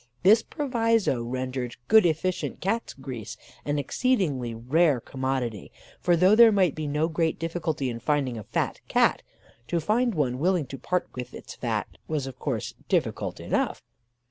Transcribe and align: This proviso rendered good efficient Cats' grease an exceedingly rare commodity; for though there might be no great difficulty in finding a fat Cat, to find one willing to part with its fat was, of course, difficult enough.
This 0.23 0.41
proviso 0.41 1.21
rendered 1.23 1.75
good 1.87 2.07
efficient 2.07 2.59
Cats' 2.59 2.95
grease 2.95 3.37
an 3.65 3.77
exceedingly 3.77 4.55
rare 4.55 4.99
commodity; 4.99 5.71
for 5.99 6.15
though 6.15 6.33
there 6.35 6.51
might 6.51 6.73
be 6.73 6.87
no 6.87 7.07
great 7.07 7.37
difficulty 7.37 7.87
in 7.87 7.99
finding 7.99 8.35
a 8.35 8.41
fat 8.43 8.81
Cat, 8.87 9.21
to 9.67 9.79
find 9.79 10.15
one 10.15 10.39
willing 10.39 10.65
to 10.65 10.79
part 10.79 11.07
with 11.13 11.35
its 11.35 11.53
fat 11.53 11.87
was, 12.07 12.25
of 12.25 12.39
course, 12.39 12.73
difficult 12.89 13.39
enough. 13.39 13.83